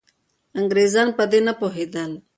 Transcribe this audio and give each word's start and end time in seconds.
انګریزان 0.59 1.07
په 1.17 1.23
دې 1.31 1.39
نه 1.47 1.53
پوهېدل. 1.59 2.11